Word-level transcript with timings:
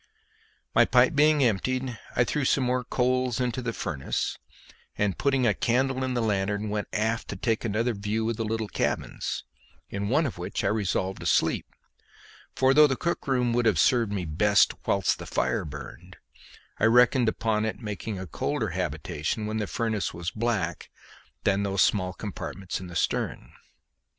My 0.73 0.83
pipe 0.83 1.13
being 1.13 1.43
emptied, 1.43 1.95
I 2.15 2.23
threw 2.23 2.43
some 2.43 2.63
more 2.63 2.83
coals 2.83 3.39
into 3.39 3.61
the 3.61 3.71
furnace, 3.71 4.39
and 4.97 5.15
putting 5.15 5.45
a 5.45 5.53
candle 5.53 6.03
in 6.03 6.15
the 6.15 6.23
lanthorn 6.23 6.69
went 6.69 6.87
aft 6.91 7.27
to 7.27 7.35
take 7.35 7.63
another 7.63 7.93
view 7.93 8.27
of 8.27 8.35
the 8.35 8.43
little 8.43 8.67
cabins, 8.67 9.43
in 9.91 10.09
one 10.09 10.25
of 10.25 10.39
which 10.39 10.63
I 10.63 10.69
resolved 10.69 11.19
to 11.19 11.27
sleep, 11.27 11.67
for 12.55 12.73
though 12.73 12.87
the 12.87 12.95
cook 12.95 13.27
room 13.27 13.53
would 13.53 13.67
have 13.67 13.77
served 13.77 14.11
me 14.11 14.25
best 14.25 14.73
whilst 14.87 15.19
the 15.19 15.27
fire 15.27 15.65
burned, 15.65 16.17
I 16.79 16.85
reckoned 16.85 17.29
upon 17.29 17.63
it 17.65 17.79
making 17.79 18.17
a 18.17 18.25
colder 18.25 18.69
habitation 18.69 19.45
when 19.45 19.57
the 19.57 19.67
furnace 19.67 20.15
was 20.15 20.31
black 20.31 20.89
than 21.43 21.61
those 21.61 21.83
small 21.83 22.11
compartments 22.13 22.79
in 22.79 22.87
the 22.87 22.95
stern. 22.95 23.53